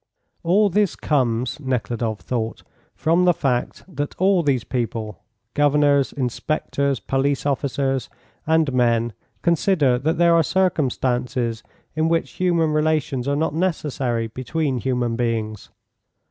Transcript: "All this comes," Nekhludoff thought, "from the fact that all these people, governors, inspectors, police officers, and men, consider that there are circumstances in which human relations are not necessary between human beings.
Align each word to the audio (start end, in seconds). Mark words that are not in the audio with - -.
"All 0.41 0.71
this 0.71 0.95
comes," 0.95 1.59
Nekhludoff 1.59 2.21
thought, 2.21 2.63
"from 2.95 3.25
the 3.25 3.35
fact 3.35 3.83
that 3.87 4.15
all 4.19 4.41
these 4.41 4.63
people, 4.63 5.19
governors, 5.53 6.11
inspectors, 6.11 6.99
police 6.99 7.45
officers, 7.45 8.09
and 8.47 8.73
men, 8.73 9.13
consider 9.43 9.99
that 9.99 10.17
there 10.17 10.33
are 10.33 10.41
circumstances 10.41 11.61
in 11.95 12.09
which 12.09 12.31
human 12.31 12.71
relations 12.71 13.27
are 13.27 13.35
not 13.35 13.53
necessary 13.53 14.25
between 14.25 14.79
human 14.79 15.15
beings. 15.15 15.69